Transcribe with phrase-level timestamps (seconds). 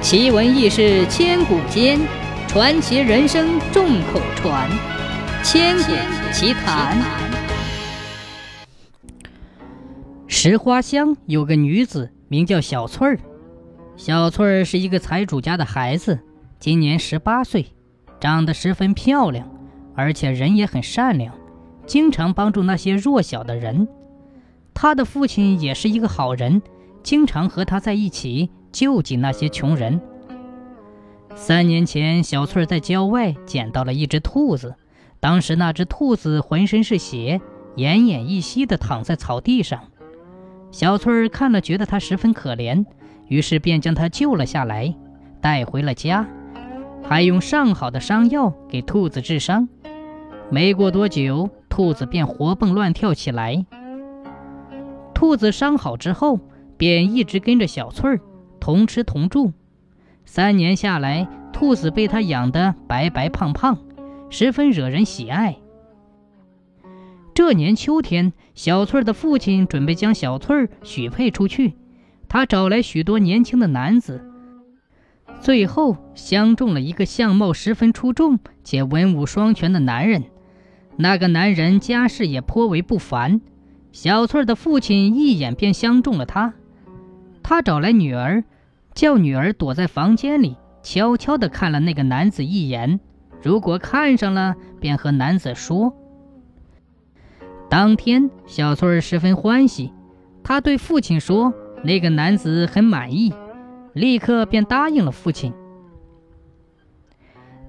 [0.00, 1.98] 奇闻异事千古间，
[2.46, 4.70] 传奇人生众口传。
[5.42, 5.92] 千古
[6.32, 6.96] 奇谈。
[10.28, 13.18] 石花乡有个女子，名叫小翠儿。
[13.96, 16.20] 小翠儿是一个财主家的孩子，
[16.60, 17.66] 今年十八岁，
[18.20, 19.50] 长得十分漂亮，
[19.96, 21.34] 而且人也很善良，
[21.86, 23.88] 经常帮助那些弱小的人。
[24.72, 26.62] 她的父亲也是一个好人，
[27.02, 28.50] 经常和她在一起。
[28.72, 30.00] 救济那些穷人。
[31.34, 34.74] 三年前，小翠在郊外捡到了一只兔子，
[35.20, 37.40] 当时那只兔子浑身是血，
[37.76, 39.84] 奄奄一息地躺在草地上。
[40.70, 42.84] 小翠看了，觉得它十分可怜，
[43.28, 44.94] 于是便将它救了下来，
[45.40, 46.26] 带回了家，
[47.02, 49.68] 还用上好的伤药给兔子治伤。
[50.50, 53.64] 没过多久，兔子便活蹦乱跳起来。
[55.14, 56.40] 兔子伤好之后，
[56.76, 58.20] 便一直跟着小翠儿。
[58.68, 59.54] 同吃同住，
[60.26, 63.78] 三年下来，兔子被他养得白白胖胖，
[64.28, 65.56] 十分惹人喜爱。
[67.32, 71.76] 这年秋天，小翠儿的父亲准备将小翠儿许配出去，
[72.28, 74.22] 他找来许多年轻的男子，
[75.40, 80.24] 最后相中了一个相貌十分出众且文武双全的男人。
[80.98, 83.40] 那个男人家世也颇为不凡，
[83.92, 86.52] 小翠儿的父亲一眼便相中了他，
[87.42, 88.44] 他找来女儿。
[88.98, 92.98] 叫女儿躲在房间里，悄悄地看了那个男子一眼。
[93.40, 95.94] 如果看上了，便和男子说。
[97.70, 99.92] 当天，小翠儿十分欢喜，
[100.42, 101.54] 她对父亲说
[101.84, 103.32] ：“那个男子很满意。”
[103.94, 105.52] 立刻便答应了父亲。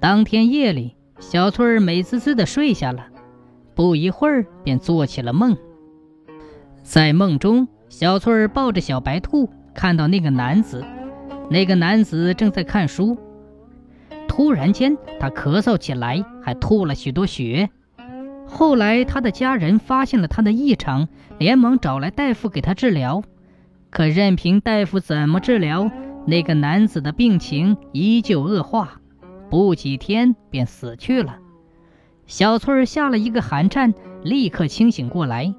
[0.00, 3.06] 当天夜里，小翠儿美滋滋地睡下了，
[3.74, 5.56] 不一会儿便做起了梦。
[6.82, 10.84] 在梦中，小翠儿抱着小白兔，看到那个男子。
[11.50, 13.18] 那个男子正在看书，
[14.26, 17.70] 突然间他咳嗽起来，还吐了许多血。
[18.46, 23.22] 后来他的家人发现了他的异常，连忙找来大夫给他治疗。
[23.90, 25.90] 可任凭大夫怎么治疗，
[26.26, 29.00] 那个男子的病情依旧恶化，
[29.50, 31.38] 不几天便死去了。
[32.26, 35.54] 小翠儿吓了一个寒颤，立刻清醒过来。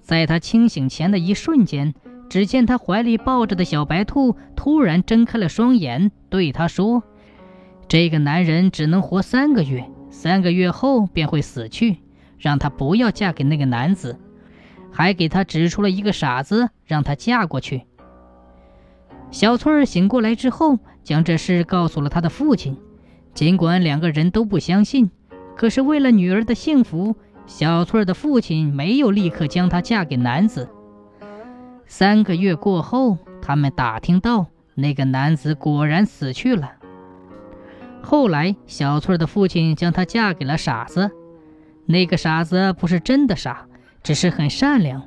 [0.00, 1.94] 在他清醒前的一瞬间。
[2.28, 7.02] 只见他怀里抱着的小白兔突然睁开了双眼，对他说
[7.88, 11.98] ：“这个男人只能活三个月，三个月后便会死去，
[12.38, 14.18] 让他不要嫁给那个男子。”
[14.90, 17.82] 还给他指出了一个傻子，让他嫁过去。
[19.30, 22.76] 小翠儿醒过来之后，将这事告诉了他的父亲。
[23.34, 25.10] 尽管两个人都不相信，
[25.56, 27.14] 可是为了女儿的幸福，
[27.46, 30.68] 小翠儿的父亲没有立刻将她嫁给男子。
[31.90, 36.72] 三个月过后，他们打听到那个男子果然死去了。
[38.02, 41.10] 后来，小翠儿的父亲将她嫁给了傻子。
[41.86, 43.66] 那个傻子不是真的傻，
[44.02, 45.02] 只是很善良。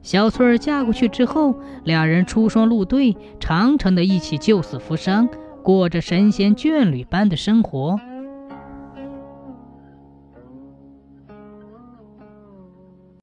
[0.00, 5.28] 小翠儿嫁过去之后，两人出双入对，常常的一起救死扶伤，
[5.64, 7.98] 过着神仙眷侣般的生活。